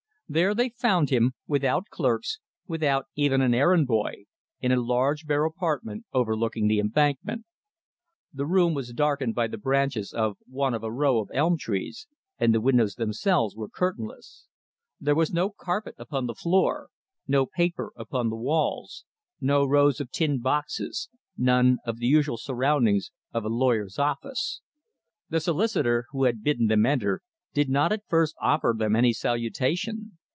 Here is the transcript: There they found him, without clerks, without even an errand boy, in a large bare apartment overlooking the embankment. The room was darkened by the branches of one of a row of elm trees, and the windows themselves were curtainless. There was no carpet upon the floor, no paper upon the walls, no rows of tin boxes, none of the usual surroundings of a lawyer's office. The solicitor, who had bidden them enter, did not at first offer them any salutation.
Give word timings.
There 0.33 0.55
they 0.55 0.69
found 0.69 1.09
him, 1.09 1.33
without 1.45 1.89
clerks, 1.89 2.39
without 2.65 3.07
even 3.15 3.41
an 3.41 3.53
errand 3.53 3.85
boy, 3.85 4.23
in 4.61 4.71
a 4.71 4.79
large 4.81 5.25
bare 5.25 5.43
apartment 5.43 6.05
overlooking 6.13 6.69
the 6.69 6.79
embankment. 6.79 7.43
The 8.31 8.45
room 8.45 8.73
was 8.73 8.93
darkened 8.93 9.35
by 9.35 9.47
the 9.47 9.57
branches 9.57 10.13
of 10.13 10.37
one 10.47 10.73
of 10.73 10.83
a 10.85 10.89
row 10.93 11.19
of 11.19 11.31
elm 11.33 11.57
trees, 11.57 12.07
and 12.39 12.55
the 12.55 12.61
windows 12.61 12.95
themselves 12.95 13.57
were 13.57 13.67
curtainless. 13.67 14.47
There 15.01 15.15
was 15.15 15.33
no 15.33 15.49
carpet 15.49 15.95
upon 15.97 16.27
the 16.27 16.33
floor, 16.35 16.87
no 17.27 17.45
paper 17.45 17.91
upon 17.97 18.29
the 18.29 18.37
walls, 18.37 19.03
no 19.41 19.65
rows 19.65 19.99
of 19.99 20.11
tin 20.11 20.39
boxes, 20.39 21.09
none 21.37 21.79
of 21.85 21.97
the 21.97 22.07
usual 22.07 22.37
surroundings 22.37 23.11
of 23.33 23.43
a 23.43 23.49
lawyer's 23.49 23.99
office. 23.99 24.61
The 25.27 25.41
solicitor, 25.41 26.05
who 26.11 26.23
had 26.23 26.41
bidden 26.41 26.67
them 26.67 26.85
enter, 26.85 27.21
did 27.53 27.67
not 27.67 27.91
at 27.91 28.07
first 28.07 28.33
offer 28.39 28.73
them 28.77 28.95
any 28.95 29.11
salutation. 29.11 30.17